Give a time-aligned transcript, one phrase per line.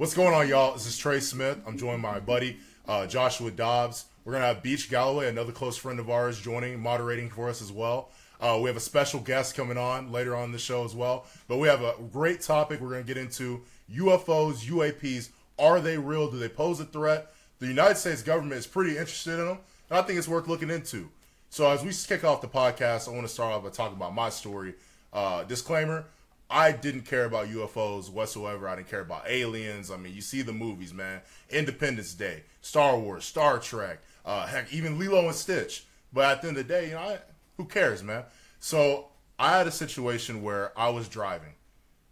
[0.00, 0.72] What's going on, y'all?
[0.72, 1.58] This is Trey Smith.
[1.66, 2.56] I'm joined by my buddy
[2.88, 4.06] uh, Joshua Dobbs.
[4.24, 7.70] We're gonna have Beach Galloway, another close friend of ours, joining, moderating for us as
[7.70, 8.08] well.
[8.40, 11.26] Uh, we have a special guest coming on later on the show as well.
[11.48, 12.80] But we have a great topic.
[12.80, 13.60] We're gonna get into
[13.94, 15.32] UFOs, UAPs.
[15.58, 16.30] Are they real?
[16.30, 17.34] Do they pose a threat?
[17.58, 19.58] The United States government is pretty interested in them,
[19.90, 21.10] and I think it's worth looking into.
[21.50, 24.14] So as we kick off the podcast, I want to start off by talking about
[24.14, 24.76] my story.
[25.12, 26.06] Uh, disclaimer:
[26.50, 28.68] I didn't care about UFOs whatsoever.
[28.68, 29.90] I didn't care about aliens.
[29.90, 31.20] I mean, you see the movies, man.
[31.48, 35.84] Independence Day, Star Wars, Star Trek, uh, heck, even Lilo and Stitch.
[36.12, 37.18] But at the end of the day, you know, I,
[37.56, 38.24] who cares, man?
[38.58, 41.54] So I had a situation where I was driving,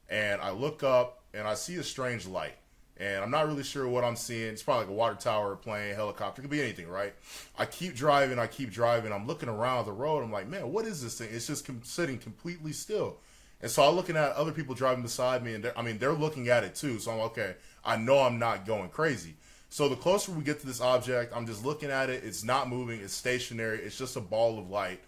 [0.09, 2.55] and I look up and I see a strange light,
[2.97, 4.49] and I'm not really sure what I'm seeing.
[4.49, 6.41] It's probably like a water tower, plane, helicopter.
[6.41, 7.13] It could be anything, right?
[7.59, 8.39] I keep driving.
[8.39, 9.13] I keep driving.
[9.13, 10.23] I'm looking around the road.
[10.23, 11.29] I'm like, man, what is this thing?
[11.33, 13.19] It's just com- sitting completely still.
[13.61, 16.49] And so I'm looking at other people driving beside me, and I mean, they're looking
[16.49, 16.99] at it too.
[16.99, 17.57] So I'm okay.
[17.85, 19.35] I know I'm not going crazy.
[19.71, 22.25] So the closer we get to this object, I'm just looking at it.
[22.25, 23.01] It's not moving.
[23.01, 23.79] It's stationary.
[23.79, 25.01] It's just a ball of light.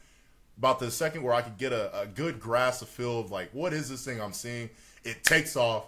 [0.59, 3.51] About the second where I could get a, a good grasp, of feel of like,
[3.53, 4.69] what is this thing I'm seeing?
[5.05, 5.85] It takes off,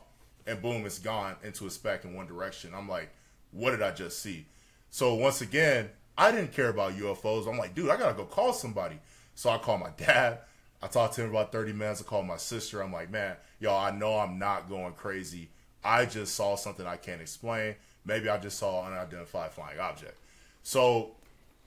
[0.46, 2.72] and boom, it's gone into a speck in one direction.
[2.74, 3.10] I'm like,
[3.50, 4.46] what did I just see?
[4.88, 7.46] So once again, I didn't care about UFOs.
[7.46, 8.98] I'm like, dude, I gotta go call somebody.
[9.34, 10.38] So I call my dad.
[10.82, 12.00] I talked to him about 30 minutes.
[12.00, 12.82] I called my sister.
[12.82, 15.48] I'm like, man, y'all, I know I'm not going crazy.
[15.84, 17.76] I just saw something I can't explain.
[18.04, 20.18] Maybe I just saw an unidentified flying object.
[20.62, 21.12] So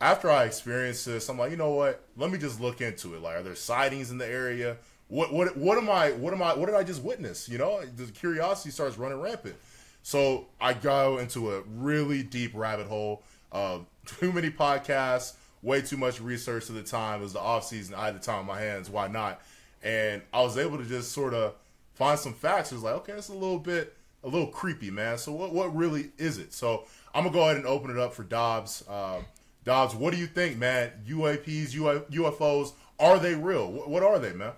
[0.01, 2.03] after I experienced this, I'm like, you know what?
[2.17, 3.21] Let me just look into it.
[3.21, 4.77] Like, are there sightings in the area?
[5.07, 6.11] What what what am I?
[6.11, 6.53] What am I?
[6.55, 7.47] What did I just witness?
[7.47, 9.55] You know, the curiosity starts running rampant.
[10.01, 15.33] So I go into a really deep rabbit hole of too many podcasts,
[15.65, 17.19] way too much research at the time.
[17.19, 17.95] It was the off season.
[17.95, 18.89] I had the time on my hands.
[18.89, 19.41] Why not?
[19.83, 21.55] And I was able to just sort of
[21.95, 22.71] find some facts.
[22.71, 25.17] It was like, okay, it's a little bit, a little creepy, man.
[25.17, 26.53] So what, what really is it?
[26.53, 28.83] So I'm gonna go ahead and open it up for Dobbs.
[28.87, 29.21] Uh,
[29.63, 30.91] Dobbs, what do you think, man?
[31.07, 33.71] UAPs, UFOs, are they real?
[33.71, 34.53] What are they, man?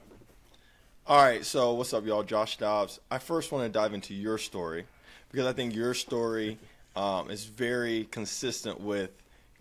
[1.07, 2.23] All right, so what's up, y'all?
[2.23, 2.99] Josh Dobbs.
[3.09, 4.85] I first want to dive into your story
[5.31, 6.57] because I think your story
[6.97, 9.11] um, is very consistent with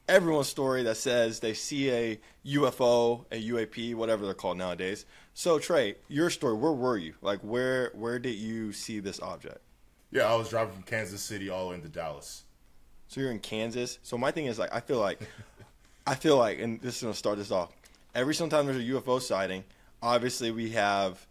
[0.08, 5.04] everyone's story that says they see a UFO, a UAP, whatever they're called nowadays.
[5.34, 7.14] So Trey, your story, where were you?
[7.20, 9.58] Like where where did you see this object?
[10.10, 12.44] Yeah, I was driving from Kansas City all the way into Dallas.
[13.08, 13.98] So you're in Kansas.
[14.02, 15.20] So my thing is like I feel like
[16.06, 17.72] I feel like and this is gonna start this off.
[18.14, 19.64] Every single time there's a UFO sighting,
[20.02, 21.26] obviously we have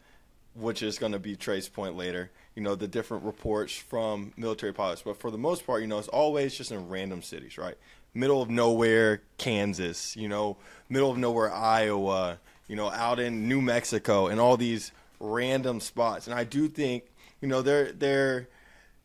[0.54, 5.02] which is gonna be Trey's point later, you know, the different reports from military pilots.
[5.02, 7.76] But for the most part, you know, it's always just in random cities, right?
[8.16, 10.58] Middle of nowhere Kansas, you know,
[10.90, 16.26] middle of nowhere Iowa, you know, out in New Mexico and all these random spots.
[16.26, 17.04] And I do think,
[17.42, 18.48] you know, they're they're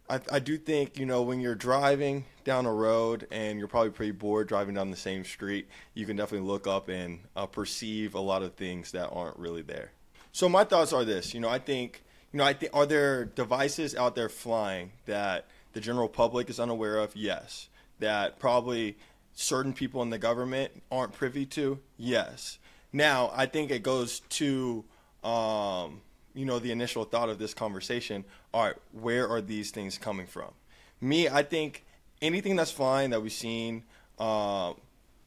[0.09, 3.91] I, I do think, you know, when you're driving down a road and you're probably
[3.91, 8.15] pretty bored driving down the same street, you can definitely look up and uh, perceive
[8.15, 9.93] a lot of things that aren't really there.
[10.33, 13.25] So my thoughts are this, you know, I think, you know, I think are there
[13.25, 17.15] devices out there flying that the general public is unaware of?
[17.15, 17.69] Yes
[18.01, 18.97] that probably
[19.35, 21.79] certain people in the government aren't privy to?
[21.97, 22.59] Yes.
[22.93, 24.85] Now, I think it goes to,
[25.23, 26.01] um,
[26.35, 28.25] you know, the initial thought of this conversation.
[28.53, 30.51] All right, where are these things coming from?
[31.01, 31.85] Me, I think
[32.21, 33.85] anything that's flying that we've seen,
[34.19, 34.73] uh,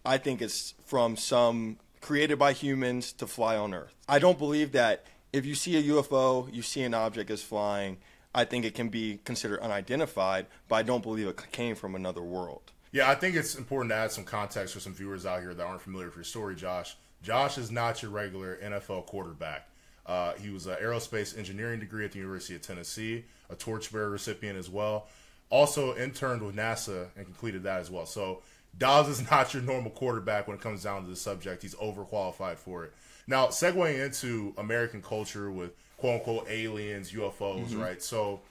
[0.06, 3.96] I think it's from some created by humans to fly on Earth.
[4.08, 7.98] I don't believe that if you see a UFO, you see an object is flying,
[8.36, 12.22] I think it can be considered unidentified, but I don't believe it came from another
[12.22, 12.72] world.
[12.92, 15.66] Yeah, I think it's important to add some context for some viewers out here that
[15.66, 16.96] aren't familiar with your story, Josh.
[17.24, 19.68] Josh is not your regular NFL quarterback.
[20.06, 24.58] Uh, he was an aerospace engineering degree at the University of Tennessee, a torchbearer recipient
[24.58, 25.08] as well.
[25.50, 28.06] Also interned with NASA and completed that as well.
[28.06, 28.42] So
[28.78, 31.62] Dobbs is not your normal quarterback when it comes down to the subject.
[31.62, 32.94] He's overqualified for it.
[33.26, 35.72] Now, segueing into American culture with
[36.04, 37.80] quote unquote aliens, UFOs, mm-hmm.
[37.80, 38.04] right?
[38.04, 38.42] So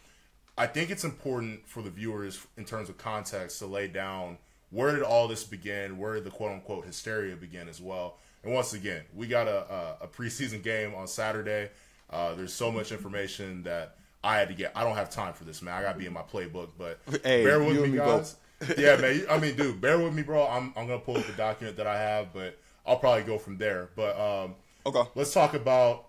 [0.56, 4.38] I think it's important for the viewers in terms of context to lay down
[4.70, 8.16] where did all this begin, where did the quote unquote hysteria begin as well.
[8.43, 11.69] And once again, we got a, a, a preseason game on Saturday.
[12.08, 14.72] Uh, there's so much information that I had to get.
[14.75, 15.75] I don't have time for this, man.
[15.75, 18.37] I gotta be in my playbook, but hey, bear with me, guys.
[18.78, 19.26] yeah, man.
[19.28, 20.46] I mean, dude, bear with me, bro.
[20.46, 23.58] I'm I'm gonna pull up the document that I have, but I'll probably go from
[23.58, 23.90] there.
[23.94, 24.55] But um,
[24.87, 26.06] okay, let's talk about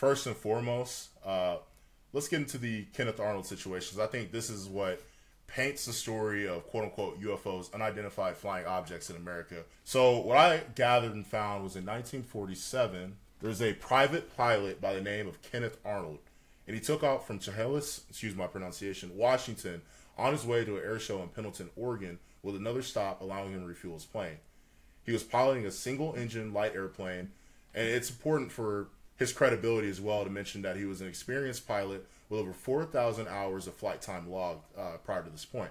[0.00, 1.58] first and foremost, uh,
[2.14, 4.00] let's get into the Kenneth Arnold situation.
[4.00, 5.02] I think this is what
[5.46, 9.56] paints the story of quote unquote UFOs, unidentified flying objects in America.
[9.84, 15.02] So, what I gathered and found was in 1947, there's a private pilot by the
[15.02, 16.20] name of Kenneth Arnold,
[16.66, 19.82] and he took off from Chehalis, excuse my pronunciation, Washington,
[20.16, 23.60] on his way to an air show in Pendleton, Oregon, with another stop allowing him
[23.60, 24.38] to refuel his plane.
[25.04, 27.32] He was piloting a single engine light airplane,
[27.74, 28.88] and it's important for
[29.20, 33.28] his credibility as well to mention that he was an experienced pilot with over 4,000
[33.28, 35.70] hours of flight time logged uh, prior to this point.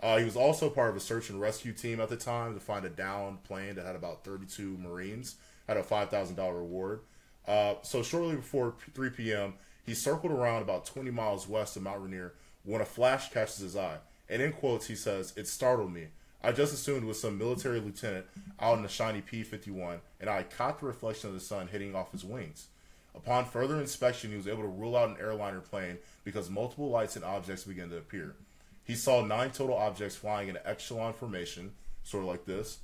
[0.00, 2.60] Uh, he was also part of a search and rescue team at the time to
[2.60, 5.34] find a downed plane that had about 32 Marines,
[5.66, 7.00] had a $5,000 reward.
[7.48, 9.54] Uh, so shortly before 3 p.m.,
[9.84, 13.76] he circled around about 20 miles west of Mount Rainier when a flash catches his
[13.76, 13.98] eye.
[14.28, 16.08] And in quotes, he says, It startled me.
[16.42, 18.26] I just assumed it was some military lieutenant
[18.60, 21.94] out in a shiny P 51, and I caught the reflection of the sun hitting
[21.94, 22.68] off his wings.
[23.14, 27.16] Upon further inspection, he was able to rule out an airliner plane because multiple lights
[27.16, 28.36] and objects began to appear.
[28.84, 31.72] He saw nine total objects flying in an echelon formation,
[32.04, 32.78] sort of like this.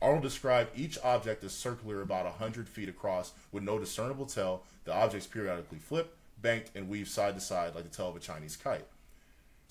[0.00, 4.62] Arnold described each object as circular about 100 feet across with no discernible tail.
[4.84, 8.20] The objects periodically flip, banked, and weave side to side like the tail of a
[8.20, 8.86] Chinese kite.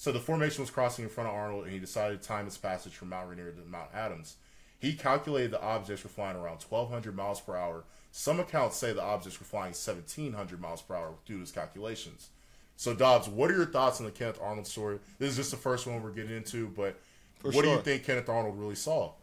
[0.04, 2.58] So the formation was crossing in front of Arnold, and he decided to time its
[2.58, 4.36] passage from Mount Rainier to Mount Adams.
[4.78, 7.86] He calculated the objects were flying around 1,200 miles per hour.
[8.12, 12.32] Some accounts say the objects were flying 1,700 miles per hour due to his calculations.
[12.76, 15.00] So, Dobbs, what are your thoughts on the Kenneth Arnold story?
[15.20, 17.00] This is just the first one we're getting into, but
[17.40, 17.64] For what sure.
[17.64, 19.14] do you think Kenneth Arnold really saw?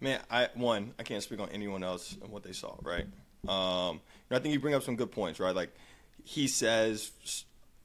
[0.00, 3.04] Man, I one, I can't speak on anyone else and what they saw, right?
[3.46, 4.00] Um,
[4.30, 5.54] I think you bring up some good points, right?
[5.54, 5.76] Like
[6.24, 7.10] he says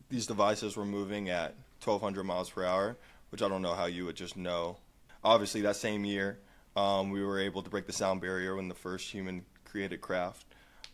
[0.10, 1.54] these devices were moving at
[1.84, 2.98] 1,200 miles per hour,
[3.30, 4.78] which I don't know how you would just know.
[5.24, 6.40] Obviously, that same year,
[6.76, 10.46] um, we were able to break the sound barrier when the first human created craft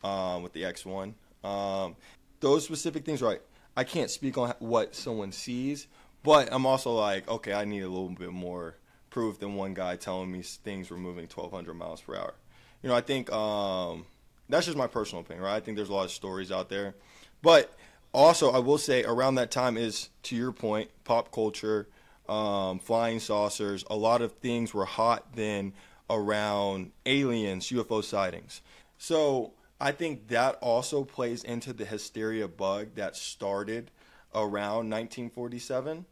[0.03, 1.13] um, with the X1.
[1.43, 1.95] Um,
[2.39, 3.41] those specific things, right?
[3.75, 5.87] I can't speak on what someone sees,
[6.23, 8.75] but I'm also like, okay, I need a little bit more
[9.09, 12.33] proof than one guy telling me things were moving 1,200 miles per hour.
[12.81, 14.05] You know, I think um,
[14.49, 15.55] that's just my personal opinion, right?
[15.55, 16.95] I think there's a lot of stories out there,
[17.41, 17.75] but
[18.13, 21.87] also, I will say around that time is, to your point, pop culture,
[22.29, 23.83] um, flying saucers.
[23.89, 25.73] A lot of things were hot then
[26.09, 28.61] around aliens, UFO sightings.
[28.97, 33.91] So I think that also plays into the hysteria bug that started
[34.33, 36.05] around 1947.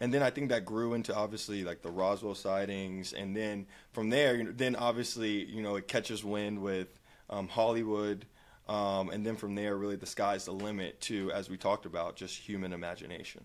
[0.00, 4.10] And then I think that grew into obviously like the Roswell sightings, and then from
[4.10, 8.24] there, then obviously you know it catches wind with um, Hollywood,
[8.68, 12.16] um, and then from there, really the sky's the limit to, as we talked about,
[12.16, 13.44] just human imagination.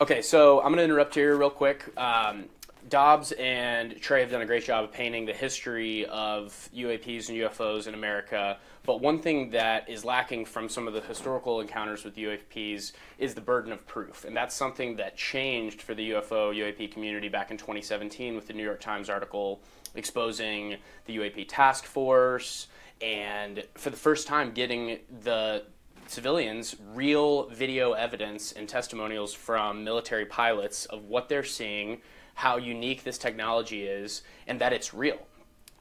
[0.00, 1.90] Okay, so I'm going to interrupt here real quick.
[1.98, 2.46] Um,
[2.88, 7.38] Dobbs and Trey have done a great job of painting the history of UAPs and
[7.38, 8.58] UFOs in America.
[8.84, 13.34] But one thing that is lacking from some of the historical encounters with UAPs is
[13.34, 14.24] the burden of proof.
[14.24, 18.52] And that's something that changed for the UFO UAP community back in 2017 with the
[18.52, 19.60] New York Times article
[19.96, 20.76] exposing
[21.06, 22.68] the UAP task force
[23.00, 25.64] and for the first time getting the
[26.06, 32.00] civilians real video evidence and testimonials from military pilots of what they're seeing,
[32.34, 35.18] how unique this technology is, and that it's real.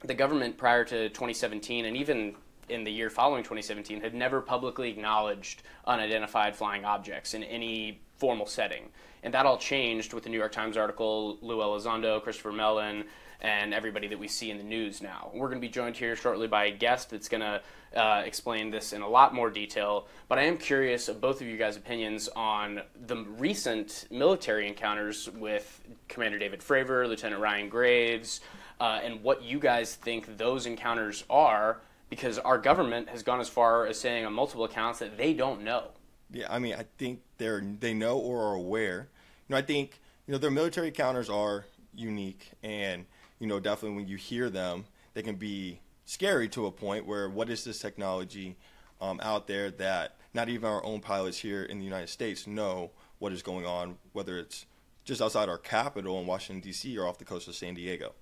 [0.04, 2.36] The government prior to 2017 and even
[2.70, 8.46] in the year following 2017 had never publicly acknowledged unidentified flying objects in any formal
[8.46, 8.90] setting.
[9.24, 13.06] And that all changed with the New York Times article, Lou Elizondo, Christopher Mellon,
[13.46, 15.30] and everybody that we see in the news now.
[15.32, 17.62] We're going to be joined here shortly by a guest that's going to
[17.96, 20.08] uh, explain this in a lot more detail.
[20.28, 25.30] But I am curious of both of you guys' opinions on the recent military encounters
[25.30, 28.42] with Commander David Fravor, Lieutenant Ryan Graves,
[28.80, 33.48] uh, and what you guys think those encounters are, because our government has gone as
[33.48, 35.90] far as saying on multiple accounts that they don't know.
[36.32, 39.10] Yeah, I mean, I think they're they know or are aware.
[39.48, 43.06] You know, I think you know their military encounters are unique and
[43.39, 47.30] you know, definitely when you hear them, they can be scary to a point where
[47.30, 48.56] what is this technology
[49.01, 52.92] um, out there that not even our own pilots here in the United States know
[53.20, 54.65] what is going on, whether it's
[55.04, 56.98] just outside our capital in Washington D.C.
[56.98, 58.13] or off the coast of San Diego.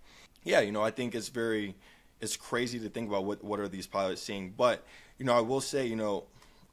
[0.43, 1.75] Yeah, you know, I think it's very,
[2.19, 4.51] it's crazy to think about what what are these pilots seeing.
[4.51, 4.85] But
[5.17, 6.25] you know, I will say, you know,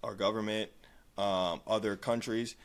[0.03, 0.71] our government,
[1.17, 2.57] um, other countries,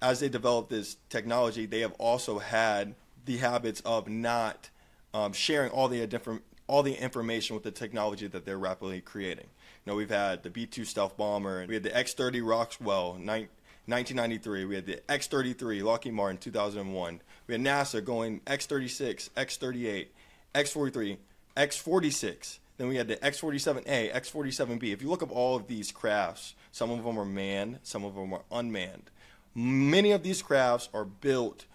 [0.00, 4.70] as they develop this technology, they have also had the habits of not
[5.14, 9.46] um, sharing all the different all the information with the technology that they're rapidly creating.
[9.84, 13.18] You know, we've had the B-2 stealth bomber, we had the X-30 Rockwell,
[13.90, 14.64] 1993.
[14.66, 17.22] We had the X-33 Lockheed Martin, 2001.
[17.48, 20.06] We had NASA going X-36, X-38,
[20.54, 21.16] X-43,
[21.56, 22.58] X-46.
[22.76, 24.92] Then we had the X-47A, X-47B.
[24.92, 28.14] If you look up all of these crafts, some of them are manned, some of
[28.14, 29.10] them are unmanned.
[29.54, 31.66] Many of these crafts are built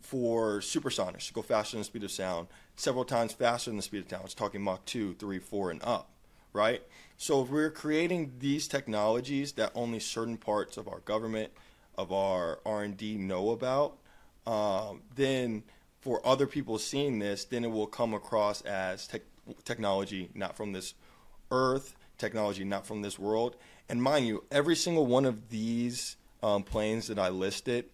[0.00, 3.82] for supersonics to go faster than the speed of sound, several times faster than the
[3.82, 4.24] speed of sound.
[4.24, 6.10] It's talking Mach 2, 3, 4, and up,
[6.52, 6.82] right?
[7.16, 11.52] So if we're creating these technologies that only certain parts of our government,
[11.96, 13.98] of our R and D know about,
[14.46, 15.62] um, then
[16.00, 19.22] for other people seeing this, then it will come across as tech
[19.64, 20.94] technology not from this
[21.50, 23.56] earth, technology not from this world.
[23.88, 27.86] And mind you, every single one of these um, planes that I listed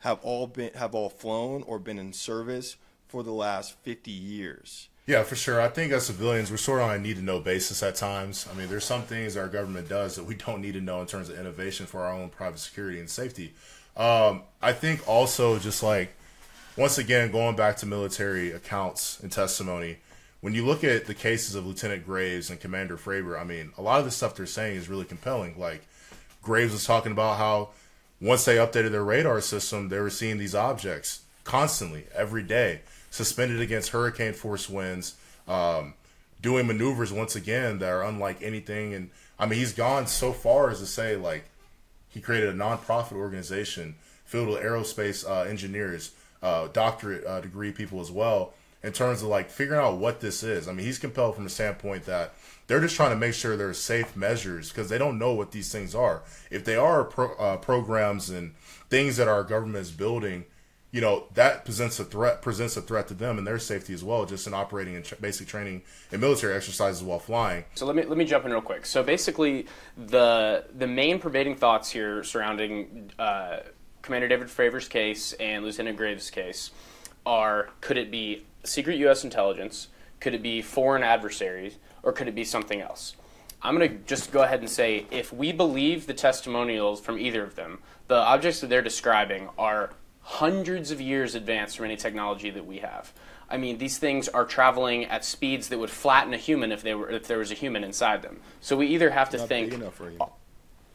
[0.00, 2.76] have all been have all flown or been in service
[3.08, 4.88] for the last 50 years.
[5.06, 5.60] Yeah, for sure.
[5.60, 8.48] I think as civilians, we're sort of on a need to know basis at times.
[8.50, 11.06] I mean, there's some things our government does that we don't need to know in
[11.06, 13.54] terms of innovation for our own private security and safety.
[13.96, 16.12] Um, I think also just like
[16.76, 19.98] once again going back to military accounts and testimony,
[20.40, 23.82] when you look at the cases of Lieutenant Graves and Commander Fravor, I mean, a
[23.82, 25.54] lot of the stuff they're saying is really compelling.
[25.56, 25.86] Like
[26.42, 27.70] Graves was talking about how
[28.20, 32.80] once they updated their radar system, they were seeing these objects constantly every day
[33.16, 35.14] suspended against hurricane force winds,
[35.48, 35.94] um,
[36.42, 38.94] doing maneuvers once again that are unlike anything.
[38.94, 41.44] And I mean, he's gone so far as to say like
[42.08, 48.00] he created a nonprofit organization filled with aerospace uh, engineers, uh, doctorate uh, degree people
[48.00, 48.52] as well.
[48.82, 51.50] In terms of like figuring out what this is, I mean, he's compelled from the
[51.50, 52.34] standpoint that
[52.66, 55.50] they're just trying to make sure there are safe measures because they don't know what
[55.50, 56.22] these things are.
[56.50, 58.54] If they are pro- uh, programs and
[58.90, 60.44] things that our government is building
[60.96, 64.02] you know that presents a threat presents a threat to them and their safety as
[64.02, 67.64] well just in operating and tra- basic training and military exercises while flying.
[67.74, 68.86] So let me let me jump in real quick.
[68.86, 69.66] So basically
[69.98, 73.58] the the main pervading thoughts here surrounding uh,
[74.00, 76.70] commander david fravor's case and lieutenant graves case
[77.26, 79.88] are could it be secret us intelligence?
[80.20, 81.76] Could it be foreign adversaries?
[82.02, 83.16] Or could it be something else?
[83.60, 87.42] I'm going to just go ahead and say if we believe the testimonials from either
[87.42, 89.90] of them the objects that they're describing are
[90.26, 93.12] hundreds of years advanced from any technology that we have.
[93.48, 96.96] I mean, these things are traveling at speeds that would flatten a human if they
[96.96, 98.40] were if there was a human inside them.
[98.60, 99.70] So we either have to Not think.
[99.70, 100.18] big enough for you.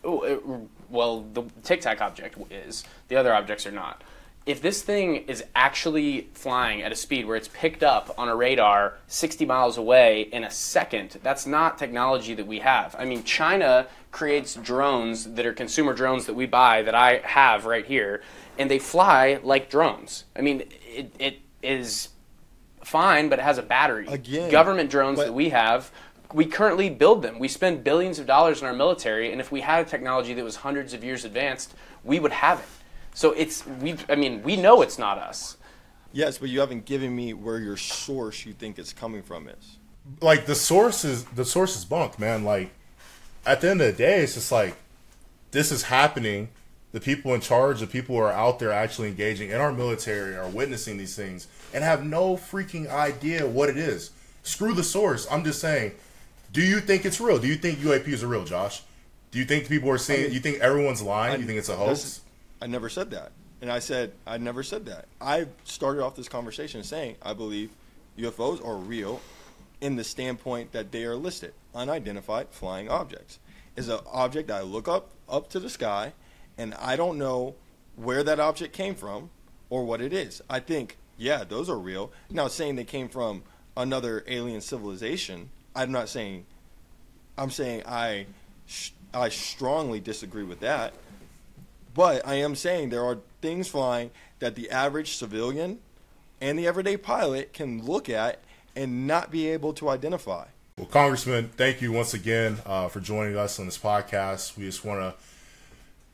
[0.04, 0.42] Oh, it,
[0.90, 2.84] well, the Tic Tac object is.
[3.08, 4.04] The other objects are not.
[4.46, 8.36] If this thing is actually flying at a speed where it's picked up on a
[8.36, 12.96] radar 60 miles away in a second, that's not technology that we have.
[12.98, 17.66] I mean, China creates drones that are consumer drones that we buy that I have
[17.66, 18.24] right here,
[18.62, 20.26] and they fly like drones.
[20.36, 22.10] I mean, it, it is
[22.84, 24.06] fine, but it has a battery.
[24.08, 25.92] Again, Government drones but- that we have,
[26.32, 27.40] we currently build them.
[27.40, 30.44] We spend billions of dollars in our military, and if we had a technology that
[30.44, 32.66] was hundreds of years advanced, we would have it.
[33.14, 33.96] So it's we.
[34.08, 35.58] I mean, we know it's not us.
[36.14, 39.78] Yes, but you haven't given me where your source you think it's coming from is.
[40.22, 42.70] like the source is the source is bunk man like
[43.46, 44.76] at the end of the day it's just like
[45.52, 46.50] this is happening
[46.92, 50.36] the people in charge the people who are out there actually engaging in our military
[50.36, 54.12] are witnessing these things and have no freaking idea what it is
[54.44, 55.92] screw the source i'm just saying
[56.52, 58.84] do you think it's real do you think uaps are real josh
[59.32, 61.76] do you think people are seeing mean, you think everyone's lying you think it's a
[61.76, 62.22] hoax This-
[62.62, 63.32] I never said that.
[63.60, 65.06] And I said, I never said that.
[65.20, 67.72] I started off this conversation saying I believe
[68.18, 69.20] UFOs are real
[69.82, 73.40] in the standpoint that they are listed unidentified flying objects.
[73.76, 76.14] Is an object that I look up up to the sky
[76.58, 77.56] and I don't know
[77.96, 79.30] where that object came from
[79.70, 80.42] or what it is.
[80.50, 82.12] I think, yeah, those are real.
[82.30, 83.44] Now saying they came from
[83.76, 86.46] another alien civilization, I'm not saying
[87.38, 88.28] I'm saying I
[89.14, 90.94] I strongly disagree with that.
[91.94, 95.80] But I am saying there are things flying that the average civilian
[96.40, 98.40] and the everyday pilot can look at
[98.76, 100.46] and not be able to identify.
[100.78, 104.58] Well, Congressman, thank you once again uh, for joining us on this podcast.
[104.58, 105.14] We just want to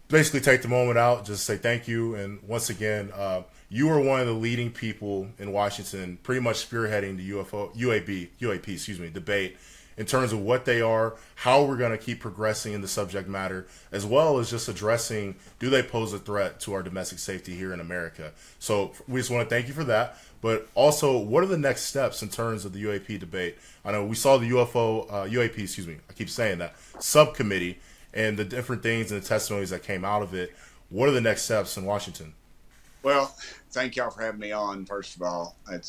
[0.07, 2.15] basically take the moment out, just say thank you.
[2.15, 6.69] And once again, uh, you are one of the leading people in Washington, pretty much
[6.69, 9.57] spearheading the UFO, UAB, UAP, excuse me, debate
[9.97, 13.27] in terms of what they are, how we're going to keep progressing in the subject
[13.27, 17.55] matter, as well as just addressing do they pose a threat to our domestic safety
[17.55, 18.31] here in America.
[18.59, 20.17] So we just want to thank you for that.
[20.39, 23.57] But also, what are the next steps in terms of the UAP debate?
[23.83, 27.79] I know we saw the UFO, uh, UAP, excuse me, I keep saying that, subcommittee
[28.17, 30.53] and the different things and the testimonies that came out of it.
[30.89, 32.33] What are the next steps in Washington?
[33.03, 33.33] Well,
[33.69, 34.85] thank y'all for having me on.
[34.85, 35.85] First of all, I've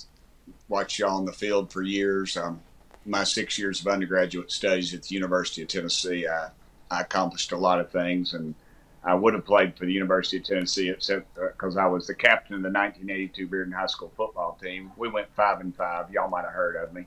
[0.68, 2.36] watched y'all in the field for years.
[2.36, 2.60] Um,
[3.06, 6.50] my six years of undergraduate studies at the University of Tennessee, I,
[6.90, 8.54] I accomplished a lot of things, and
[9.02, 12.56] I would have played for the University of Tennessee except because I was the captain
[12.56, 14.92] of the 1982 Bearden High School football team.
[14.98, 16.10] We went five and five.
[16.10, 17.06] Y'all might have heard of me.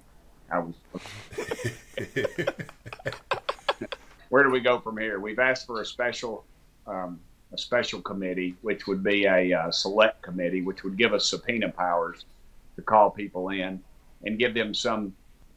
[0.50, 0.74] I was.
[4.32, 5.20] Where do we go from here?
[5.20, 6.46] We've asked for a special
[6.88, 7.20] um,
[7.52, 11.68] a special committee, which would be a uh, select committee, which would give us subpoena
[11.68, 12.24] powers
[12.78, 13.84] to call people in
[14.24, 15.14] and give them some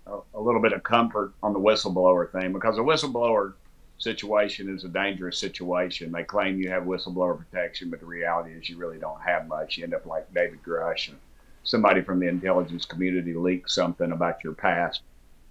[0.09, 3.52] a, a little bit of comfort on the whistleblower thing because a whistleblower
[3.99, 6.11] situation is a dangerous situation.
[6.11, 9.78] They claim you have whistleblower protection, but the reality is you really don't have much.
[9.78, 11.19] You end up like David Grush and
[11.62, 15.02] somebody from the intelligence community leaks something about your past.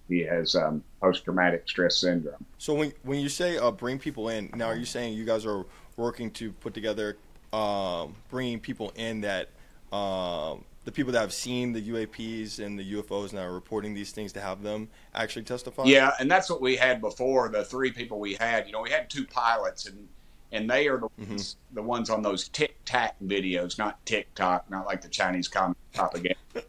[0.10, 2.46] He has um, post-traumatic stress syndrome.
[2.58, 5.46] So when when you say uh, bring people in, now are you saying you guys
[5.46, 7.18] are working to put together
[7.54, 9.50] um, bringing people in that
[9.96, 14.12] um, the people that have seen the UAPs and the UFOs and are reporting these
[14.12, 15.84] things to have them actually testify?
[15.86, 17.50] Yeah, and that's what we had before.
[17.50, 20.08] The three people we had, you know, we had two pilots, and
[20.52, 21.30] and they are the mm-hmm.
[21.30, 25.94] ones, the ones on those Tic Tac videos, not TikTok, not like the Chinese communist
[25.94, 26.36] propaganda.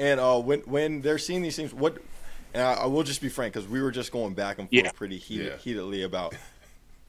[0.00, 1.98] and uh, when when they're seeing these things, what?
[2.54, 4.84] And I, I will just be frank because we were just going back and forth
[4.84, 4.90] yeah.
[4.92, 5.56] pretty heated, yeah.
[5.58, 6.34] heatedly about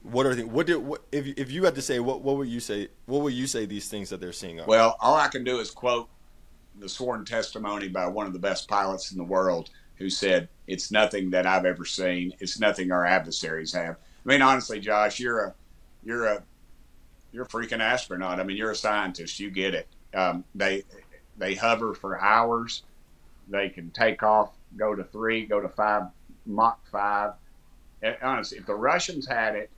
[0.03, 2.47] what are the what did what if if you had to say what what would
[2.47, 4.65] you say what would you say these things that they're seeing are?
[4.67, 6.09] Well, all I can do is quote
[6.79, 10.91] the sworn testimony by one of the best pilots in the world who said it's
[10.91, 12.33] nothing that I've ever seen.
[12.39, 13.95] It's nothing our adversaries have.
[13.95, 15.53] I mean, honestly, Josh, you're a
[16.03, 16.43] you're a
[17.31, 18.39] you're a freaking astronaut.
[18.39, 19.39] I mean, you're a scientist.
[19.39, 19.87] You get it.
[20.13, 20.83] Um, they
[21.37, 22.83] they hover for hours.
[23.47, 26.03] They can take off, go to three, go to five,
[26.45, 27.33] Mach five.
[28.01, 29.69] And honestly, if the Russians had it,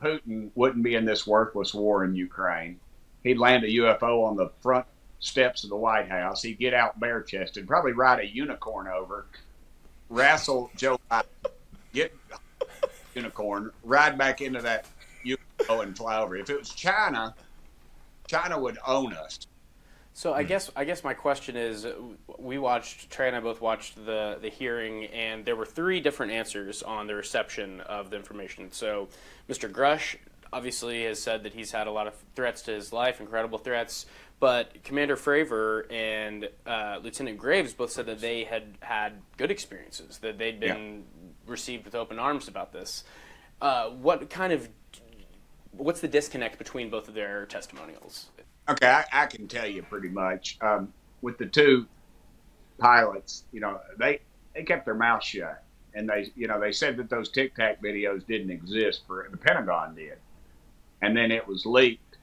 [0.00, 2.80] Putin wouldn't be in this worthless war in Ukraine.
[3.22, 4.86] He'd land a UFO on the front
[5.20, 6.42] steps of the White House.
[6.42, 9.26] He'd get out bare chested, probably ride a unicorn over,
[10.08, 11.24] wrestle Joe Biden,
[11.92, 12.14] get
[13.14, 14.86] unicorn, ride back into that
[15.24, 16.36] UFO and fly over.
[16.36, 17.34] If it was China,
[18.26, 19.38] China would own us.
[20.14, 21.86] So I guess I guess my question is,
[22.38, 26.32] we watched Trey and I both watched the the hearing, and there were three different
[26.32, 28.70] answers on the reception of the information.
[28.72, 29.08] So
[29.48, 29.72] Mr.
[29.72, 30.16] Grush
[30.52, 34.06] obviously has said that he's had a lot of threats to his life, incredible threats.
[34.38, 40.18] But Commander Fravor and uh, Lieutenant Graves both said that they had had good experiences,
[40.18, 41.30] that they'd been yeah.
[41.46, 43.04] received with open arms about this.
[43.60, 44.68] Uh, what kind of
[45.70, 48.26] what's the disconnect between both of their testimonials?
[48.68, 50.56] Okay, I, I can tell you pretty much.
[50.60, 51.86] Um, with the two
[52.78, 54.20] pilots, you know, they
[54.54, 55.62] they kept their mouth shut,
[55.94, 59.36] and they, you know, they said that those Tic Tac videos didn't exist for the
[59.36, 60.18] Pentagon did,
[61.00, 62.16] and then it was leaked,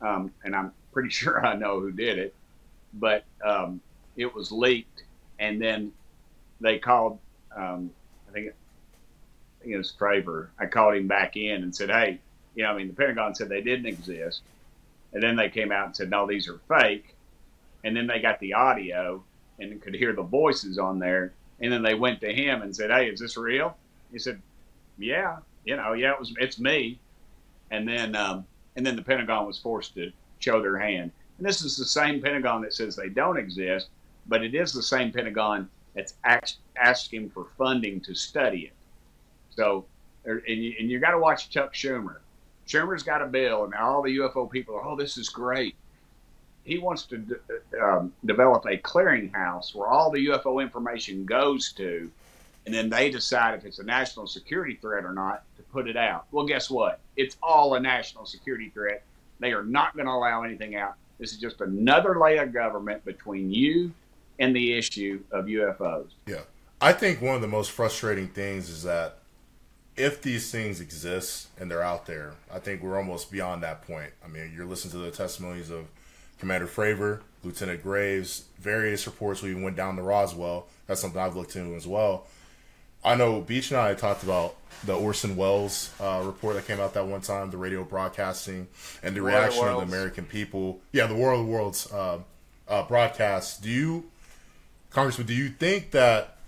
[0.00, 2.34] um, and I'm pretty sure I know who did it,
[2.92, 3.80] but um,
[4.16, 5.02] it was leaked,
[5.38, 5.92] and then
[6.60, 7.18] they called.
[7.56, 7.90] Um,
[8.28, 8.56] I think it,
[9.60, 9.94] I think it was.
[10.58, 12.20] I called him back in and said, "Hey,
[12.54, 14.42] you know, I mean, the Pentagon said they didn't exist."
[15.14, 17.14] And then they came out and said, no, these are fake.
[17.84, 19.22] And then they got the audio
[19.58, 21.32] and could hear the voices on there.
[21.60, 23.76] And then they went to him and said, hey, is this real?
[24.12, 24.42] He said,
[24.98, 26.98] yeah, you know, yeah, it was, it's me.
[27.70, 28.44] And then, um,
[28.76, 31.12] and then the Pentagon was forced to show their hand.
[31.38, 33.88] And this is the same Pentagon that says they don't exist,
[34.26, 36.14] but it is the same Pentagon that's
[36.76, 38.72] asking for funding to study it.
[39.54, 39.84] So,
[40.24, 42.16] and you, and you got to watch Chuck Schumer.
[42.66, 45.76] Schumer's got a bill, and all the UFO people are, oh, this is great.
[46.64, 47.22] He wants to
[47.82, 52.10] um, develop a clearinghouse where all the UFO information goes to,
[52.64, 55.96] and then they decide if it's a national security threat or not to put it
[55.96, 56.24] out.
[56.32, 57.00] Well, guess what?
[57.16, 59.04] It's all a national security threat.
[59.40, 60.94] They are not going to allow anything out.
[61.18, 63.92] This is just another layer of government between you
[64.38, 66.08] and the issue of UFOs.
[66.26, 66.40] Yeah.
[66.80, 69.18] I think one of the most frustrating things is that
[69.96, 74.12] if these things exist and they're out there, I think we're almost beyond that point.
[74.24, 75.86] I mean, you're listening to the testimonies of
[76.38, 79.42] Commander Fravor, Lieutenant Graves, various reports.
[79.42, 80.66] We went down to Roswell.
[80.86, 82.26] That's something I've looked into as well.
[83.04, 86.94] I know Beach and I talked about the Orson Welles uh, report that came out
[86.94, 88.66] that one time, the radio broadcasting,
[89.02, 90.80] and the War reaction of the American people.
[90.90, 92.18] Yeah, the War of the Worlds uh,
[92.66, 93.62] uh, broadcast.
[93.62, 94.04] Do you,
[94.90, 96.38] Congressman, do you think that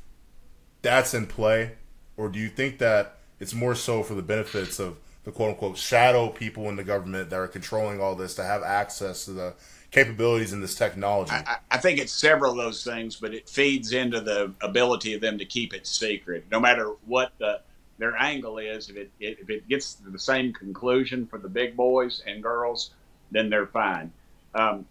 [0.82, 1.72] that's in play,
[2.16, 5.76] or do you think that it's more so for the benefits of the quote unquote
[5.76, 9.54] shadow people in the government that are controlling all this to have access to the
[9.90, 11.32] capabilities in this technology.
[11.32, 15.20] I, I, think it's several of those things, but it feeds into the ability of
[15.20, 17.60] them to keep it secret, no matter what the
[17.98, 18.88] their angle is.
[18.90, 22.90] If it if it gets to the same conclusion for the big boys and girls,
[23.30, 24.12] then they're fine.
[24.54, 24.86] Um,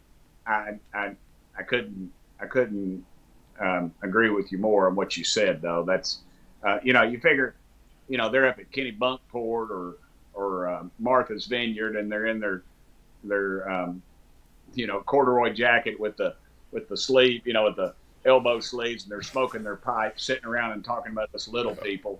[0.45, 1.15] I, I
[1.58, 3.05] I couldn't I couldn't
[3.60, 5.84] um, agree with you more on what you said though.
[5.86, 6.19] That's
[6.63, 7.55] uh, you know you figure
[8.07, 9.97] you know they're up at Kennebunkport or
[10.33, 12.63] or um, Martha's Vineyard and they're in their
[13.23, 14.01] their um,
[14.73, 16.35] you know corduroy jacket with the
[16.71, 17.93] with the sleeve you know with the
[18.25, 22.19] elbow sleeves and they're smoking their pipe sitting around and talking about us little people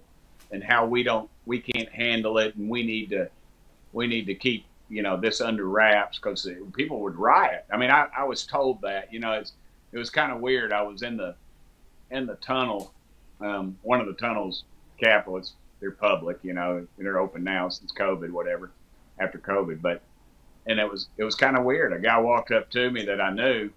[0.52, 3.28] and how we don't we can't handle it and we need to
[3.92, 7.90] we need to keep you know this under wraps because people would riot i mean
[7.90, 9.54] I, I was told that you know it's
[9.92, 11.36] it was kind of weird i was in the
[12.12, 12.94] in the tunnel.
[13.42, 14.64] Um, one of the tunnels,
[15.02, 15.54] Capitol, it's
[15.86, 18.72] they're public, you know, they're open now since COVID, whatever,
[19.20, 19.84] after COVID.
[19.84, 20.02] But
[20.66, 21.94] and it was it was kind of weird.
[21.94, 23.70] A guy walked up to me that I knew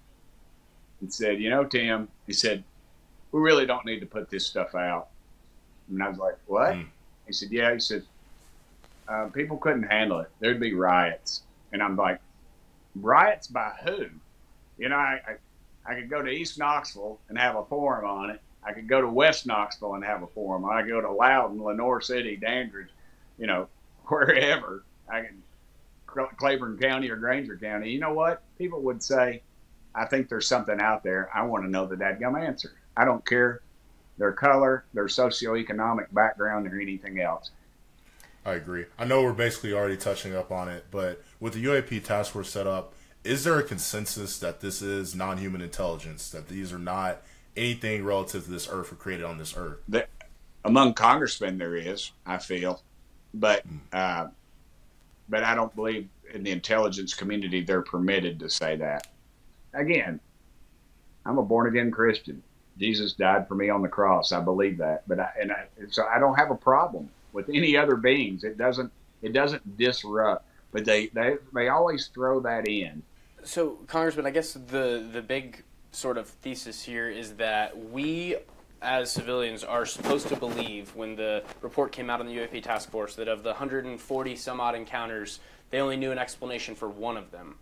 [1.02, 2.64] and said, "You know, Tim," he said,
[3.30, 5.08] "we really don't need to put this stuff out."
[5.90, 6.86] And I was like, "What?" Mm.
[7.26, 8.04] He said, "Yeah." He said,
[9.06, 10.30] uh, "People couldn't handle it.
[10.40, 11.42] There'd be riots."
[11.72, 12.20] And I'm like,
[12.96, 14.06] "Riots by who?"
[14.78, 18.30] You know, I, I I could go to East Knoxville and have a forum on
[18.30, 18.40] it.
[18.68, 20.66] I could go to West Knoxville and have a forum.
[20.66, 22.90] I could go to Loudon, Lenoir City, Dandridge,
[23.38, 23.68] you know,
[24.06, 24.84] wherever.
[25.10, 25.42] I can
[26.36, 27.90] Claiborne County or Grainger County.
[27.90, 28.42] You know what?
[28.58, 29.42] People would say,
[29.94, 31.30] I think there's something out there.
[31.34, 32.72] I want to know the dadgum answer.
[32.94, 33.62] I don't care
[34.18, 37.50] their color, their socioeconomic background, or anything else.
[38.44, 38.84] I agree.
[38.98, 42.50] I know we're basically already touching up on it, but with the UAP task force
[42.50, 42.92] set up,
[43.24, 46.30] is there a consensus that this is non-human intelligence?
[46.30, 47.22] That these are not
[47.58, 49.78] anything relative to this earth or created on this earth?
[49.88, 50.06] The,
[50.64, 52.12] among congressmen, there is.
[52.26, 52.82] I feel,
[53.34, 53.76] but hmm.
[53.92, 54.28] uh,
[55.28, 59.08] but I don't believe in the intelligence community they're permitted to say that.
[59.74, 60.20] Again,
[61.26, 62.42] I'm a born again Christian.
[62.78, 64.32] Jesus died for me on the cross.
[64.32, 67.76] I believe that, but I, and I, so I don't have a problem with any
[67.76, 68.44] other beings.
[68.44, 68.90] It doesn't
[69.20, 73.02] it doesn't disrupt, but they they they always throw that in.
[73.44, 78.36] So, Congressman, I guess the the big sort of thesis here is that we
[78.80, 82.90] as civilians are supposed to believe when the report came out on the UAP task
[82.90, 87.16] force that of the 140 some odd encounters, they only knew an explanation for one
[87.16, 87.56] of them.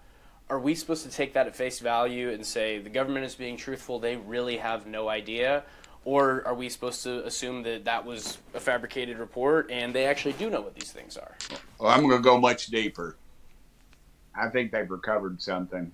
[0.48, 3.56] Are we supposed to take that at face value and say the government is being
[3.56, 5.64] truthful, they really have no idea?
[6.04, 10.34] Or are we supposed to assume that that was a fabricated report and they actually
[10.34, 11.34] do know what these things are?
[11.80, 13.16] Well, I'm going to go much deeper.
[14.36, 15.90] I think they've recovered something.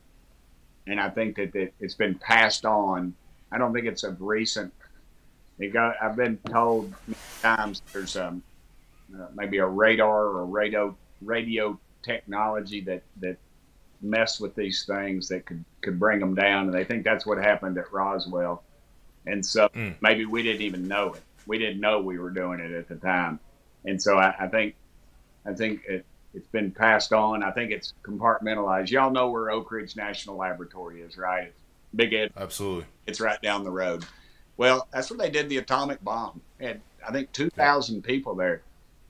[0.86, 3.14] And I think that it's been passed on.
[3.50, 4.72] I don't think it's a recent
[5.68, 5.96] got.
[6.02, 8.42] I've been told many times there's um,
[9.14, 13.36] uh, maybe a radar or radio radio technology that that
[14.00, 17.38] mess with these things that could could bring them down, and they think that's what
[17.38, 18.62] happened at Roswell,
[19.26, 19.94] and so mm.
[20.00, 21.22] maybe we didn't even know it.
[21.46, 23.38] We didn't know we were doing it at the time,
[23.84, 24.74] and so I, I think
[25.46, 27.42] I think it, it's been passed on.
[27.42, 28.90] I think it's compartmentalized.
[28.90, 31.48] Y'all know where Oak Ridge National Laboratory is, right?
[31.48, 31.60] It's
[31.94, 32.32] Big Ed.
[32.36, 32.86] Absolutely.
[33.06, 34.04] It's right down the road.
[34.56, 36.40] Well, that's where they did the atomic bomb.
[36.60, 38.62] Had I think two thousand people there,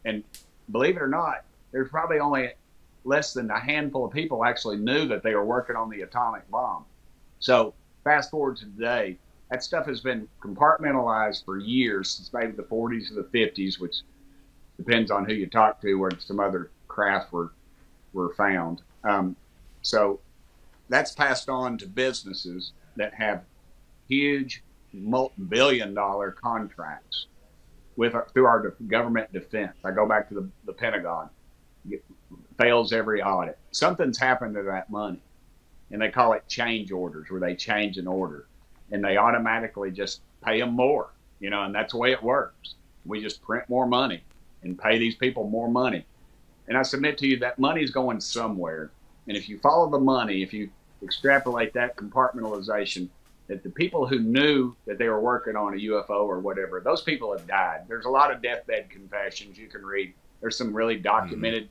[0.05, 0.25] and
[0.71, 2.53] believe it or not, there's probably only
[3.05, 6.49] less than a handful of people actually knew that they were working on the atomic
[6.51, 6.85] bomb.
[7.41, 9.19] So fast forward to today,
[9.51, 13.97] that stuff has been compartmentalized for years since maybe the 40s or the 50s, which
[14.77, 17.53] depends on who you talk to, or some other craft were
[18.13, 18.83] were found.
[19.05, 19.35] Um,
[19.81, 20.21] so
[20.89, 23.43] that's passed on to businesses that have
[24.09, 27.27] huge multi-billion dollar contracts
[27.97, 29.73] with our, through our government defense.
[29.85, 31.31] I go back to the, the Pentagon.
[31.91, 32.05] It
[32.59, 33.59] fails every audit.
[33.71, 35.23] Something's happened to that money,
[35.91, 38.47] and they call it change orders, where they change an order,
[38.91, 41.11] and they automatically just pay them more.
[41.41, 42.75] You know, and that's the way it works.
[43.05, 44.23] We just print more money
[44.63, 46.05] and pay these people more money.
[46.69, 48.91] And I submit to you that money's going somewhere.
[49.27, 50.71] And if you follow the money, if you
[51.03, 53.09] extrapolate that compartmentalization,
[53.49, 57.03] that the people who knew that they were working on a UFO or whatever, those
[57.03, 57.83] people have died.
[57.89, 60.15] There's a lot of deathbed confessions you can read.
[60.41, 61.69] There's some really documented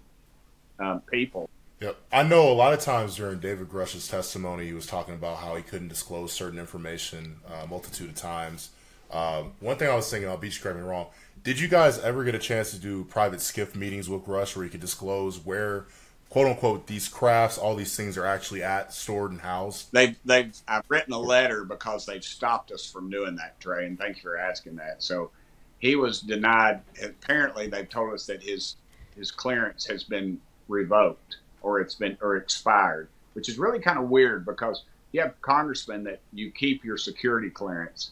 [0.80, 0.86] mm-hmm.
[0.86, 1.50] um, people.
[1.80, 1.98] Yep.
[2.12, 5.56] I know a lot of times during David Grush's testimony, he was talking about how
[5.56, 8.70] he couldn't disclose certain information uh, a multitude of times.
[9.10, 11.08] Um, one thing I was thinking, I'll be correct me wrong.
[11.44, 14.64] Did you guys ever get a chance to do private SCIF meetings with Grush where
[14.64, 15.86] you could disclose where
[16.30, 19.92] quote unquote these crafts, all these things are actually at stored and housed?
[19.92, 23.98] They've they've I've written a letter because they've stopped us from doing that, Trey, and
[23.98, 25.02] thank you for asking that.
[25.02, 25.32] So
[25.80, 26.82] he was denied.
[27.02, 28.76] Apparently, they've told us that his
[29.16, 34.10] his clearance has been revoked or it's been or expired, which is really kind of
[34.10, 38.12] weird because you have congressmen that you keep your security clearance.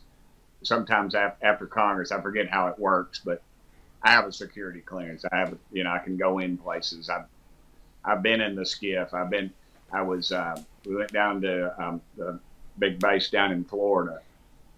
[0.62, 3.42] Sometimes after Congress, I forget how it works, but
[4.04, 5.26] I have a security clearance.
[5.32, 7.10] I have, you know, I can go in places.
[7.10, 7.26] I've
[8.04, 9.14] I've been in the SCIF.
[9.14, 9.52] I've been.
[9.92, 10.32] I was.
[10.32, 12.40] Uh, we went down to um, the
[12.78, 14.22] big base down in Florida.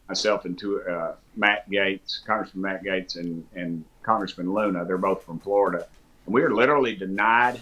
[0.07, 4.85] Myself and two uh, Matt Gaetz, Congressman Matt Gaetz, and and Congressman Luna.
[4.85, 5.87] They're both from Florida,
[6.25, 7.61] and we were literally denied.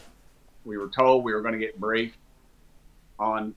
[0.66, 2.18] We were told we were going to get briefed
[3.18, 3.54] on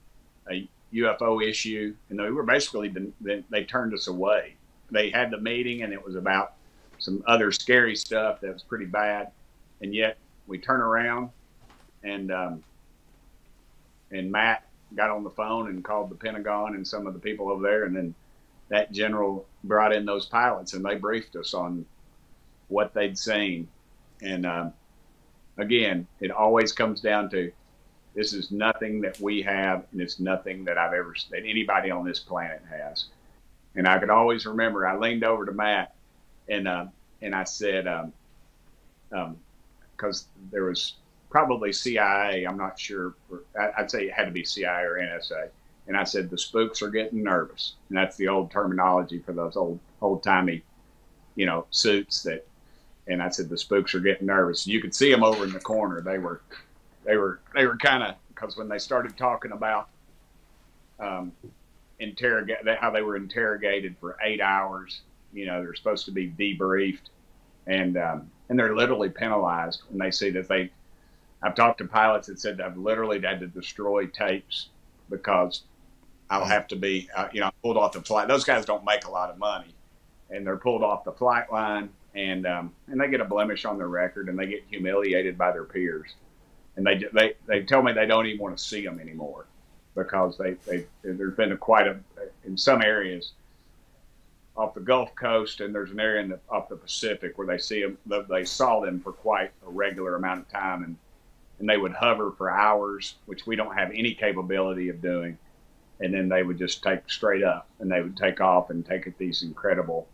[0.51, 3.13] a UFO issue, and they were basically been.
[3.51, 4.55] they turned us away.
[4.91, 6.55] They had the meeting, and it was about
[6.99, 9.31] some other scary stuff that was pretty bad,
[9.81, 11.31] and yet we turn around
[12.03, 12.65] and um,
[14.11, 17.51] and Matt got on the phone and called the Pentagon and some of the people
[17.51, 18.15] over there, and then
[18.69, 21.85] that general brought in those pilots and they briefed us on
[22.69, 23.69] what they'd seen.
[24.23, 24.73] And um,
[25.59, 27.53] again, it always comes down to
[28.15, 32.05] this is nothing that we have, and it's nothing that I've ever that anybody on
[32.05, 33.07] this planet has.
[33.75, 35.95] And I could always remember I leaned over to Matt
[36.49, 36.87] and uh,
[37.21, 38.13] and I said, because
[39.13, 39.37] um,
[40.01, 40.17] um,
[40.51, 40.95] there was
[41.31, 43.15] probably CIA, I'm not sure.
[43.79, 45.49] I'd say it had to be CIA or NSA.
[45.89, 49.57] And I said the spooks are getting nervous, and that's the old terminology for those
[49.57, 50.63] old old timey,
[51.35, 52.47] you know, suits that.
[53.09, 54.65] And I said the spooks are getting nervous.
[54.65, 56.01] You could see them over in the corner.
[56.01, 56.41] They were,
[57.05, 59.89] they were, they were kind of because when they started talking about
[61.03, 61.33] um,
[61.99, 65.03] interrogate how they were interrogated for eight hours.
[65.33, 67.11] You know, they're supposed to be debriefed,
[67.67, 70.71] and um, and they're literally penalized when they see that they.
[71.43, 74.69] I've talked to pilots that said I've literally had to destroy tapes
[75.11, 75.63] because
[76.31, 78.29] I'll have to be, uh, you know, pulled off the flight.
[78.29, 79.75] Those guys don't make a lot of money,
[80.31, 83.79] and they're pulled off the flight line, and um, and they get a blemish on
[83.79, 86.15] their record, and they get humiliated by their peers,
[86.77, 89.47] and they they they tell me they don't even want to see them anymore
[89.95, 91.99] because they, they there's been a quite a
[92.45, 93.33] in some areas
[94.57, 97.59] off the Gulf Coast, and there's an area in the, off the Pacific where they
[97.59, 97.99] see them.
[98.29, 100.97] They saw them for quite a regular amount of time, and
[101.59, 105.39] and they would hover for hours, which we don't have any capability of doing.
[106.01, 109.07] And then they would just take straight up, and they would take off and take
[109.07, 110.09] at these incredible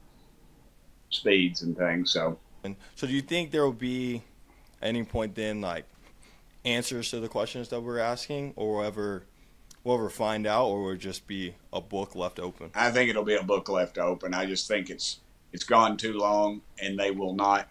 [1.08, 2.12] speeds and things.
[2.12, 4.22] So, and so do you think there will be
[4.82, 5.86] any point then like
[6.68, 9.24] answers to the questions that we're asking, or ever
[9.84, 12.70] we'll ever find out, or will just be a book left open?
[12.74, 14.34] I think it'll be a book left open.
[14.34, 15.20] I just think it's
[15.52, 17.68] it's gone too long, and they will not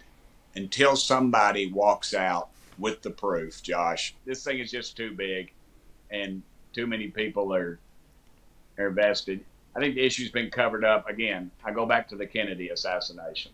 [0.55, 3.61] until somebody walks out with the proof.
[3.61, 5.51] Josh, this thing is just too big,
[6.09, 6.41] and
[6.73, 7.79] too many people are
[8.77, 9.43] are vested.
[9.75, 11.07] I think the issue's been covered up.
[11.07, 13.51] Again, I go back to the Kennedy assassination.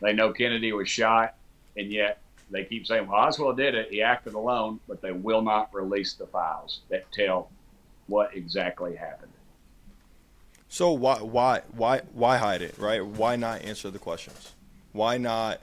[0.00, 1.34] They know Kennedy was shot,
[1.76, 2.20] and yet
[2.52, 3.88] they keep saying, well, Oswald did it.
[3.90, 7.50] He acted alone, but they will not release the files that tell
[8.06, 9.32] what exactly happened.
[10.68, 13.04] So why why why why hide it, right?
[13.04, 14.52] Why not answer the questions?
[14.92, 15.60] Why not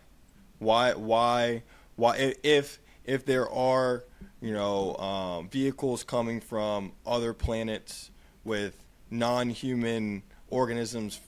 [0.59, 1.63] why why
[1.95, 4.03] why if if there are,
[4.39, 8.11] you know, um, vehicles coming from other planets
[8.43, 8.75] with
[9.09, 11.19] non-human organisms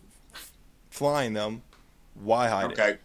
[0.92, 1.64] flying them,
[2.14, 2.74] why hide okay.
[2.74, 2.80] it?
[2.80, 3.00] Okay.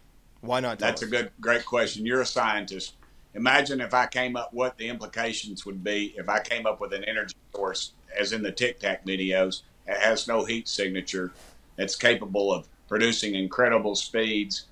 [0.47, 0.79] Why not?
[0.79, 1.07] That's us?
[1.07, 2.05] a good, great question.
[2.05, 2.95] You're a scientist.
[3.35, 6.93] Imagine if I came up what the implications would be if I came up with
[6.93, 11.31] an energy source as in the Tic Tac videos, it has no heat signature.
[11.75, 14.65] that's capable of producing incredible speeds,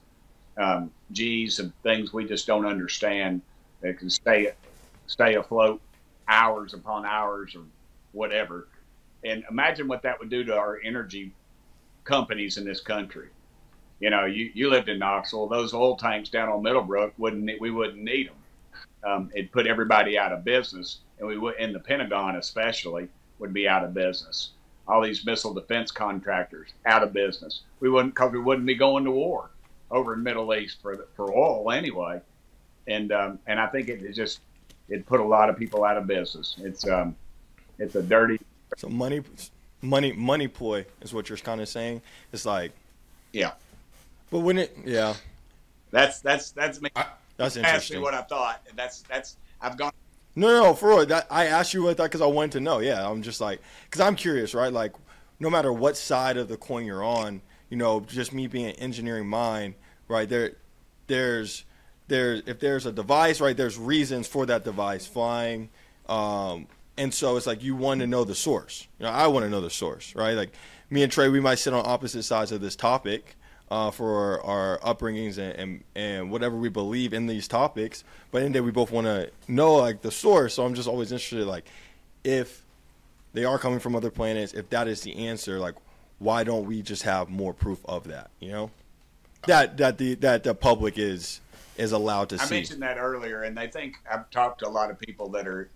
[0.58, 3.42] um, G's, and things we just don't understand.
[3.82, 4.52] That can stay
[5.06, 5.80] stay afloat
[6.28, 7.62] hours upon hours or
[8.14, 8.68] whatever.
[9.24, 11.34] And imagine what that would do to our energy
[12.04, 13.28] companies in this country.
[14.00, 17.72] You know, you, you lived in Knoxville; those oil tanks down on Middlebrook wouldn't we
[17.72, 18.36] wouldn't need them.
[19.04, 23.08] Um, it'd put everybody out of business, and we would in the Pentagon especially
[23.40, 24.52] would be out of business.
[24.88, 27.62] All these missile defense contractors out of business.
[27.80, 29.50] We wouldn't because we wouldn't be going to war
[29.92, 32.22] over in Middle East for for oil anyway.
[32.88, 34.42] And um, and I think it just
[34.90, 36.56] it put a lot of people out of business.
[36.60, 37.16] It's um
[37.80, 38.40] it's a dirty.
[38.78, 39.22] So money,
[39.82, 42.02] money, money ploy is what you're kind of saying.
[42.32, 42.72] It's like,
[43.34, 43.52] yeah.
[44.32, 45.16] But when it, yeah.
[45.92, 46.90] That's that's that's me.
[46.96, 47.06] I,
[47.38, 48.02] that's interesting.
[48.02, 48.62] What I thought.
[48.76, 49.92] That's that's I've gone
[50.36, 51.06] no, no, for real.
[51.06, 52.80] That, I asked you what that because I wanted to know.
[52.80, 54.72] Yeah, I'm just like, because I'm curious, right?
[54.72, 54.94] Like,
[55.40, 58.76] no matter what side of the coin you're on, you know, just me being an
[58.76, 59.76] engineering mind,
[60.10, 60.28] right?
[60.28, 60.58] There,
[61.08, 61.64] there's,
[62.10, 63.56] there's, if there's a device, right?
[63.56, 65.70] There's reasons for that device flying,
[66.10, 68.88] um, and so it's like you want to know the source.
[69.00, 70.34] You know, I want to know the source, right?
[70.34, 70.52] Like
[70.90, 73.38] me and Trey, we might sit on opposite sides of this topic,
[73.72, 78.04] uh, for our, upbringings and, and, and, whatever we believe in these topics.
[78.32, 80.56] But in the day, we both want to know like the source.
[80.56, 81.66] So I'm just always interested, like,
[82.24, 82.64] if
[83.34, 85.76] they are coming from other planets, if that is the answer, like,
[86.20, 88.30] why don't we just have more proof of that?
[88.40, 88.72] You know,
[89.48, 91.42] that that the that the public is
[91.78, 92.56] is allowed to I see.
[92.56, 95.48] I mentioned that earlier, and they think I've talked to a lot of people that
[95.48, 95.70] are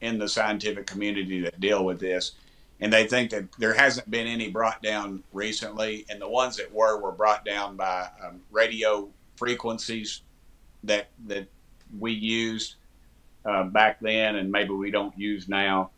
[0.00, 2.32] in the scientific community that deal with this
[2.80, 6.72] and they think that there hasn't been any brought down recently, and the ones that
[6.72, 10.22] were were brought down by um, radio frequencies
[10.84, 11.48] that that
[11.98, 12.74] we used
[13.44, 15.90] uh, back then, and maybe we don't use now.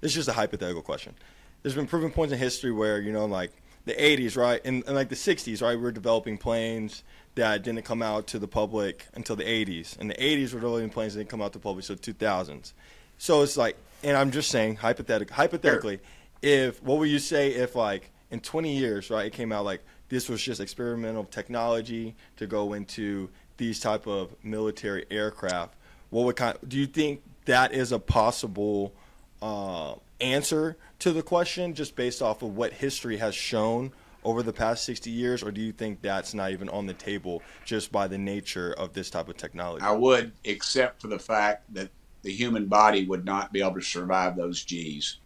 [0.00, 1.14] It's just a hypothetical question.
[1.62, 3.52] There's been proven points in history where you know, like
[3.84, 7.02] the 80s, right, and, and like the 60s, right, we are developing planes
[7.34, 10.90] that didn't come out to the public until the 80s, and the 80s were developing
[10.90, 12.72] planes that didn't come out to the public until 2000s.
[13.18, 16.00] So it's like and I'm just saying hypothetically, hypothetically,
[16.40, 19.82] if what would you say if like in 20 years, right, it came out like
[20.08, 25.74] this was just experimental technology to go into these type of military aircraft.
[26.10, 26.58] What would kind?
[26.66, 28.92] Do you think that is a possible
[29.40, 33.92] uh, answer to the question, just based off of what history has shown
[34.24, 37.42] over the past 60 years, or do you think that's not even on the table
[37.64, 39.84] just by the nature of this type of technology?
[39.84, 41.90] I would, except for the fact that
[42.22, 45.18] the human body would not be able to survive those G's.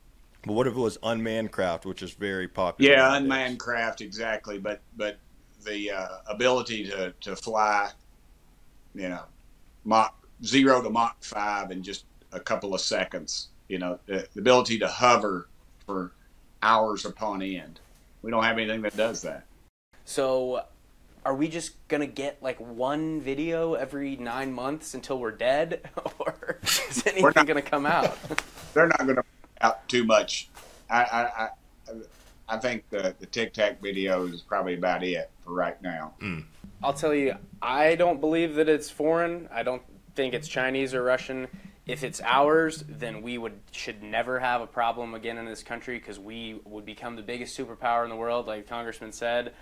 [0.44, 2.90] But what if it was unmanned craft, which is very popular?
[2.90, 3.22] Yeah, nowadays?
[3.22, 4.58] unmanned craft, exactly.
[4.58, 5.18] But but
[5.64, 7.90] the uh, ability to, to fly,
[8.94, 9.24] you know,
[9.84, 13.48] Mach zero to Mach five in just a couple of seconds.
[13.68, 15.48] You know, the, the ability to hover
[15.84, 16.12] for
[16.62, 17.80] hours upon end.
[18.22, 19.44] We don't have anything that does that.
[20.04, 20.64] So,
[21.26, 26.60] are we just gonna get like one video every nine months until we're dead, or
[26.62, 28.16] is anything not- gonna come out?
[28.74, 29.24] They're not going to
[29.60, 30.48] out too much.
[30.88, 31.48] I I, I,
[32.48, 36.14] I think the the Tic Tac video is probably about it for right now.
[36.22, 36.44] Mm.
[36.82, 39.48] I'll tell you, I don't believe that it's foreign.
[39.50, 39.82] I don't
[40.14, 41.48] think it's Chinese or Russian.
[41.86, 45.98] If it's ours, then we would should never have a problem again in this country
[45.98, 49.52] because we would become the biggest superpower in the world, like the Congressman said.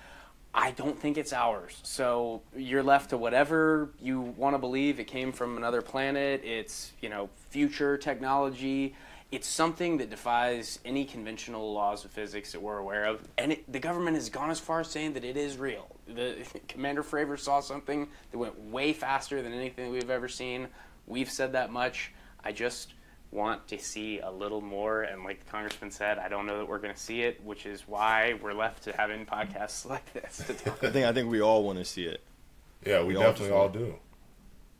[0.54, 1.80] I don't think it's ours.
[1.82, 5.00] So you're left to whatever you want to believe.
[5.00, 6.42] It came from another planet.
[6.44, 8.94] It's you know future technology.
[9.32, 13.72] It's something that defies any conventional laws of physics that we're aware of, and it,
[13.72, 15.88] the government has gone as far as saying that it is real.
[16.06, 16.36] The
[16.68, 20.68] Commander Fravor saw something that went way faster than anything we've ever seen.
[21.08, 22.12] We've said that much.
[22.44, 22.94] I just
[23.34, 26.68] want to see a little more, and like the congressman said, I don't know that
[26.68, 30.38] we're going to see it, which is why we're left to having podcasts like this
[30.46, 32.22] to talk I think I think we all want to see it.
[32.86, 33.94] Yeah, we, We definitely just all do.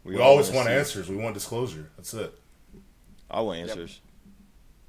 [0.05, 0.79] We, all always wanna want see it.
[0.79, 1.09] answers.
[1.09, 1.90] We want disclosure.
[1.97, 2.38] That's it.
[3.31, 4.01] I want answers.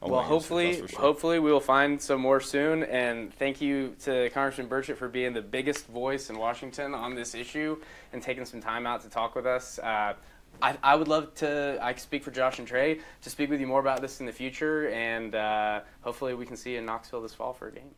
[0.02, 1.00] I Well, want hopefully, that's sure.
[1.00, 2.84] hopefully we will find some more soon.
[2.84, 7.34] And thank you to Congressman Burchett for being the biggest voice in Washington on this
[7.34, 7.78] issue
[8.14, 9.80] and taking some time out to talk with us.
[9.80, 10.14] Uh,
[10.62, 11.78] I, I would love to.
[11.82, 14.32] I speak for Josh and Trey to speak with you more about this in the
[14.32, 17.92] future, and uh, hopefully we can see you in Knoxville this fall for a game.